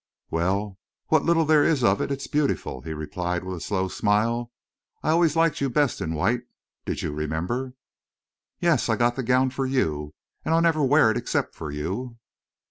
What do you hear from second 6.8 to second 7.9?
Did you remember?"